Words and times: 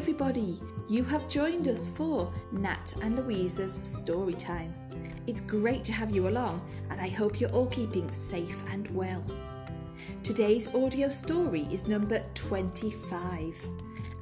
everybody. 0.00 0.58
You 0.88 1.04
have 1.04 1.28
joined 1.28 1.68
us 1.68 1.90
for 1.90 2.32
Nat 2.52 2.94
and 3.02 3.16
Louisa's 3.16 3.78
story 3.82 4.32
time. 4.32 4.72
It's 5.26 5.42
great 5.42 5.84
to 5.84 5.92
have 5.92 6.10
you 6.10 6.26
along, 6.26 6.66
and 6.88 6.98
I 6.98 7.08
hope 7.10 7.38
you're 7.38 7.50
all 7.50 7.66
keeping 7.66 8.10
safe 8.10 8.62
and 8.72 8.88
well. 8.94 9.22
Today's 10.22 10.74
audio 10.74 11.10
story 11.10 11.68
is 11.70 11.86
number 11.86 12.22
25, 12.32 13.68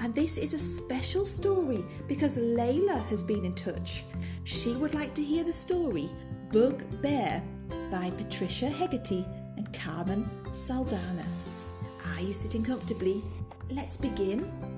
and 0.00 0.12
this 0.16 0.36
is 0.36 0.52
a 0.52 0.58
special 0.58 1.24
story 1.24 1.84
because 2.08 2.36
Layla 2.36 3.06
has 3.06 3.22
been 3.22 3.44
in 3.44 3.54
touch. 3.54 4.02
She 4.42 4.74
would 4.74 4.94
like 4.94 5.14
to 5.14 5.22
hear 5.22 5.44
the 5.44 5.52
story 5.52 6.10
Bug 6.52 6.82
Bear 7.00 7.40
by 7.88 8.10
Patricia 8.16 8.68
Hegarty 8.68 9.24
and 9.56 9.72
Carmen 9.72 10.28
Saldaña. 10.46 11.24
Are 12.16 12.20
you 12.20 12.34
sitting 12.34 12.64
comfortably? 12.64 13.22
Let's 13.70 13.96
begin. 13.96 14.77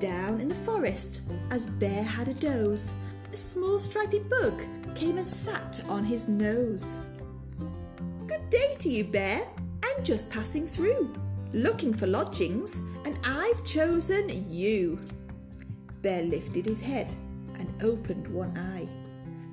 Down 0.00 0.40
in 0.40 0.48
the 0.48 0.54
forest, 0.54 1.20
as 1.50 1.66
Bear 1.66 2.02
had 2.02 2.26
a 2.26 2.32
doze, 2.32 2.94
a 3.34 3.36
small 3.36 3.78
stripy 3.78 4.20
bug 4.20 4.62
came 4.94 5.18
and 5.18 5.28
sat 5.28 5.78
on 5.90 6.04
his 6.04 6.26
nose. 6.26 6.96
Good 8.26 8.48
day 8.48 8.76
to 8.78 8.88
you, 8.88 9.04
Bear. 9.04 9.46
I'm 9.84 10.02
just 10.02 10.30
passing 10.30 10.66
through, 10.66 11.12
looking 11.52 11.92
for 11.92 12.06
lodgings, 12.06 12.80
and 13.04 13.18
I've 13.26 13.62
chosen 13.66 14.50
you. 14.50 14.98
Bear 16.00 16.22
lifted 16.22 16.64
his 16.64 16.80
head 16.80 17.12
and 17.58 17.70
opened 17.82 18.26
one 18.26 18.56
eye, 18.56 18.88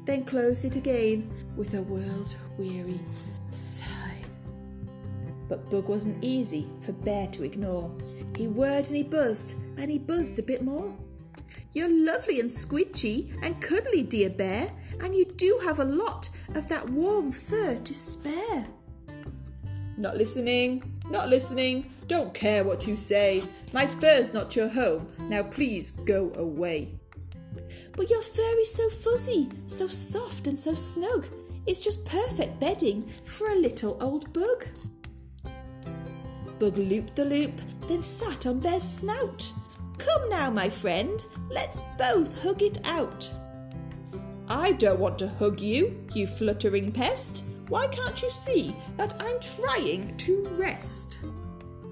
then 0.05 0.23
closed 0.23 0.63
it 0.63 0.77
again 0.77 1.29
with 1.57 1.73
a 1.73 1.81
world 1.81 2.33
weary 2.57 3.01
sigh. 3.49 3.96
But 5.47 5.69
Bug 5.69 5.87
wasn't 5.87 6.23
easy 6.23 6.67
for 6.81 6.91
Bear 6.91 7.27
to 7.27 7.43
ignore. 7.43 7.95
He 8.35 8.47
whirred 8.47 8.87
and 8.87 8.95
he 8.95 9.03
buzzed, 9.03 9.57
and 9.77 9.89
he 9.89 9.99
buzzed 9.99 10.39
a 10.39 10.43
bit 10.43 10.61
more. 10.61 10.93
You're 11.73 12.05
lovely 12.05 12.39
and 12.39 12.49
squidgy 12.49 13.37
and 13.41 13.61
cuddly, 13.61 14.03
dear 14.03 14.29
bear, 14.29 14.71
and 15.01 15.15
you 15.15 15.25
do 15.37 15.59
have 15.63 15.79
a 15.79 15.85
lot 15.85 16.29
of 16.55 16.67
that 16.69 16.89
warm 16.89 17.31
fur 17.31 17.79
to 17.79 17.93
spare. 17.93 18.65
Not 19.97 20.17
listening, 20.17 21.01
not 21.09 21.29
listening, 21.29 21.89
don't 22.07 22.33
care 22.33 22.63
what 22.63 22.87
you 22.87 22.95
say. 22.95 23.43
My 23.73 23.87
fur's 23.87 24.33
not 24.33 24.55
your 24.55 24.67
home, 24.67 25.07
now 25.19 25.43
please 25.43 25.91
go 25.91 26.33
away. 26.33 26.99
But 27.95 28.09
your 28.09 28.21
fur 28.21 28.59
is 28.59 28.73
so 28.73 28.89
fuzzy, 28.89 29.49
so 29.65 29.87
soft 29.87 30.47
and 30.47 30.59
so 30.59 30.73
snug. 30.73 31.27
It's 31.65 31.79
just 31.79 32.05
perfect 32.05 32.59
bedding 32.59 33.03
for 33.25 33.49
a 33.49 33.59
little 33.59 33.97
old 34.01 34.31
bug. 34.31 34.65
Bug 36.59 36.77
looped 36.77 37.15
the 37.15 37.25
loop, 37.25 37.53
then 37.87 38.01
sat 38.01 38.45
on 38.45 38.59
Bear's 38.59 38.83
snout. 38.83 39.51
Come 39.97 40.29
now, 40.29 40.49
my 40.49 40.69
friend, 40.69 41.23
let's 41.49 41.81
both 41.97 42.41
hug 42.41 42.61
it 42.61 42.85
out. 42.87 43.29
I 44.49 44.71
don't 44.73 44.99
want 44.99 45.19
to 45.19 45.27
hug 45.27 45.59
you, 45.59 46.05
you 46.13 46.25
fluttering 46.25 46.91
pest. 46.91 47.43
Why 47.67 47.87
can't 47.87 48.21
you 48.21 48.29
see 48.29 48.75
that 48.95 49.21
I'm 49.21 49.39
trying 49.39 50.15
to 50.17 50.47
rest? 50.51 51.19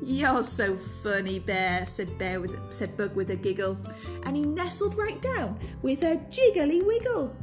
You're 0.01 0.43
so 0.43 0.75
funny, 0.75 1.39
Bear, 1.39 1.85
said 1.87 2.17
Bear 2.17 2.39
with 2.39 2.59
said 2.71 2.95
Bug 2.95 3.15
with 3.15 3.29
a 3.29 3.35
giggle, 3.35 3.77
and 4.23 4.35
he 4.35 4.43
nestled 4.43 4.97
right 4.97 5.21
down 5.21 5.59
with 5.81 6.03
a 6.03 6.17
jiggly 6.29 6.85
wiggle. 6.85 7.35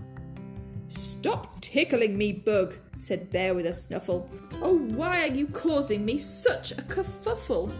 Stop 0.89 1.61
tickling 1.61 2.17
me, 2.17 2.33
Bug, 2.33 2.77
said 3.03 3.33
Bear 3.33 3.53
with 3.53 3.67
a 3.67 3.75
snuffle. 3.75 4.31
Oh, 4.63 4.79
why 4.79 5.23
are 5.23 5.35
you 5.35 5.49
causing 5.49 6.05
me 6.05 6.19
such 6.19 6.71
a 6.71 6.77
kerfuffle? 6.77 7.73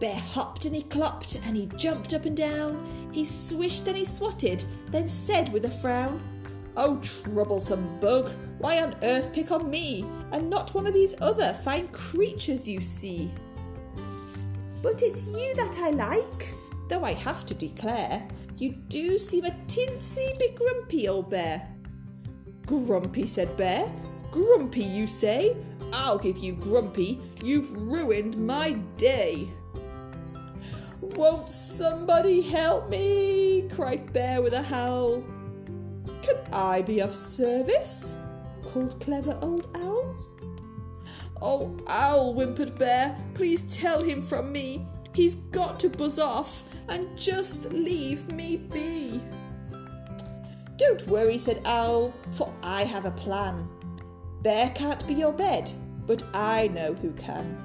Bear 0.00 0.16
hopped 0.16 0.64
and 0.64 0.74
he 0.74 0.82
clopped 0.84 1.38
and 1.46 1.54
he 1.54 1.66
jumped 1.76 2.14
up 2.14 2.24
and 2.24 2.36
down. 2.36 2.84
He 3.12 3.26
swished 3.26 3.86
and 3.86 3.96
he 3.96 4.06
swatted, 4.06 4.64
then 4.88 5.06
said 5.06 5.52
with 5.52 5.66
a 5.66 5.70
frown, 5.70 6.20
Oh, 6.76 6.98
troublesome 7.00 8.00
bug, 8.00 8.30
why 8.56 8.80
on 8.80 8.96
earth 9.02 9.34
pick 9.34 9.50
on 9.50 9.70
me 9.70 10.06
and 10.32 10.48
not 10.48 10.74
one 10.74 10.86
of 10.86 10.94
these 10.94 11.14
other 11.20 11.52
fine 11.52 11.88
creatures 11.88 12.66
you 12.66 12.80
see? 12.80 13.30
But 14.82 15.02
it's 15.02 15.28
you 15.28 15.54
that 15.56 15.76
I 15.78 15.90
like, 15.90 16.54
though 16.88 17.04
I 17.04 17.12
have 17.12 17.44
to 17.46 17.54
declare, 17.54 18.26
you 18.56 18.70
do 18.88 19.18
seem 19.18 19.44
a 19.44 19.50
tinsy 19.66 20.38
bit 20.38 20.56
grumpy, 20.56 21.06
old 21.06 21.28
bear. 21.28 21.68
Grumpy, 22.80 23.26
said 23.26 23.54
Bear. 23.56 23.92
Grumpy, 24.30 24.82
you 24.82 25.06
say? 25.06 25.56
I'll 25.92 26.18
give 26.18 26.38
you 26.38 26.54
grumpy. 26.54 27.20
You've 27.44 27.70
ruined 27.76 28.36
my 28.38 28.72
day. 28.96 29.48
Won't 31.02 31.50
somebody 31.50 32.40
help 32.40 32.88
me? 32.88 33.68
cried 33.70 34.12
Bear 34.14 34.40
with 34.40 34.54
a 34.54 34.62
howl. 34.62 35.22
Can 36.22 36.36
I 36.50 36.80
be 36.80 37.00
of 37.00 37.14
service? 37.14 38.14
called 38.64 38.98
clever 39.00 39.38
old 39.42 39.68
Owl. 39.76 40.16
Oh, 41.42 41.76
Owl, 41.88 42.32
whimpered 42.32 42.78
Bear, 42.78 43.18
please 43.34 43.62
tell 43.76 44.02
him 44.02 44.22
from 44.22 44.50
me. 44.50 44.86
He's 45.14 45.34
got 45.34 45.78
to 45.80 45.90
buzz 45.90 46.18
off 46.18 46.70
and 46.88 47.18
just 47.18 47.70
leave 47.70 48.28
me 48.28 48.56
be. 48.56 49.20
Don't 50.76 51.06
worry, 51.06 51.38
said 51.38 51.60
Owl, 51.64 52.14
for 52.32 52.52
I 52.62 52.84
have 52.84 53.04
a 53.04 53.10
plan. 53.10 53.68
Bear 54.42 54.70
can't 54.70 55.06
be 55.06 55.14
your 55.14 55.32
bed, 55.32 55.70
but 56.06 56.24
I 56.34 56.68
know 56.68 56.94
who 56.94 57.12
can. 57.12 57.58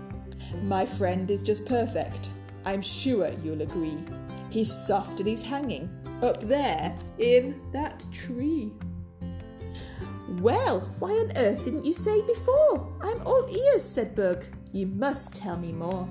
My 0.64 0.86
friend 0.86 1.32
is 1.32 1.44
just 1.44 1.66
perfect. 1.66 2.30
I'm 2.66 2.82
sure 2.82 3.32
you'll 3.44 3.62
agree. 3.62 3.98
He's 4.50 4.72
soft 4.72 5.20
and 5.20 5.28
he's 5.28 5.42
hanging 5.42 5.90
up 6.22 6.42
there 6.42 6.96
in 7.18 7.62
that 7.72 8.06
tree. 8.12 8.72
Well, 10.40 10.82
why 11.00 11.12
on 11.12 11.32
earth 11.38 11.64
didn't 11.64 11.86
you 11.86 11.94
say 11.94 12.22
before? 12.24 12.94
I'm 13.02 13.22
all 13.26 13.48
ears, 13.50 13.84
said 13.84 14.14
Bug. 14.14 14.44
You 14.74 14.88
must 14.88 15.38
tell 15.38 15.58
me 15.58 15.72
more. 15.72 16.08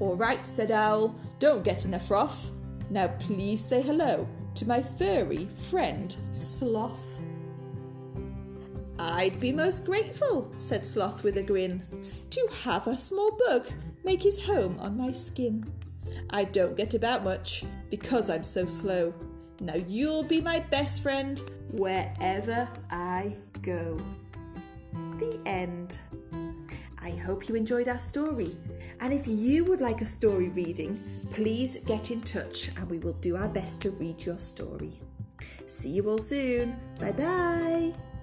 All 0.00 0.16
right, 0.16 0.44
said 0.46 0.70
Owl. 0.70 1.14
Don't 1.38 1.62
get 1.62 1.84
in 1.84 1.94
a 1.94 2.00
froth. 2.00 2.50
Now 2.90 3.08
please 3.08 3.64
say 3.64 3.82
hello 3.82 4.28
to 4.54 4.66
my 4.66 4.82
furry 4.82 5.46
friend 5.46 6.16
Sloth. 6.30 7.20
I'd 8.98 9.40
be 9.40 9.52
most 9.52 9.84
grateful, 9.84 10.52
said 10.56 10.86
Sloth 10.86 11.24
with 11.24 11.36
a 11.36 11.42
grin, 11.42 11.82
to 12.30 12.48
have 12.62 12.86
a 12.86 12.96
small 12.96 13.36
bug 13.46 13.66
make 14.04 14.22
his 14.22 14.44
home 14.44 14.78
on 14.80 14.96
my 14.96 15.12
skin. 15.12 15.70
I 16.30 16.44
don't 16.44 16.76
get 16.76 16.94
about 16.94 17.24
much 17.24 17.64
because 17.90 18.30
I'm 18.30 18.44
so 18.44 18.66
slow. 18.66 19.14
Now 19.60 19.76
you'll 19.88 20.22
be 20.22 20.40
my 20.40 20.60
best 20.60 21.02
friend 21.02 21.40
wherever 21.72 22.68
I 22.90 23.36
go. 23.62 24.00
The 25.18 25.40
end. 25.46 25.98
I 27.04 27.10
hope 27.10 27.48
you 27.48 27.54
enjoyed 27.54 27.86
our 27.86 27.98
story. 27.98 28.56
And 29.00 29.12
if 29.12 29.24
you 29.26 29.66
would 29.66 29.82
like 29.82 30.00
a 30.00 30.06
story 30.06 30.48
reading, 30.48 30.98
please 31.30 31.76
get 31.86 32.10
in 32.10 32.22
touch 32.22 32.70
and 32.76 32.88
we 32.88 32.98
will 32.98 33.12
do 33.12 33.36
our 33.36 33.48
best 33.48 33.82
to 33.82 33.90
read 33.90 34.24
your 34.24 34.38
story. 34.38 35.00
See 35.66 35.90
you 35.90 36.08
all 36.08 36.18
soon. 36.18 36.76
Bye 36.98 37.12
bye. 37.12 38.13